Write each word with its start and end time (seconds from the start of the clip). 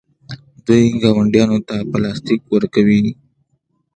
دوی 0.65 0.83
ګاونډیانو 1.01 1.57
ته 1.67 1.75
پلاستیک 1.91 2.41
ورکوي. 2.53 3.01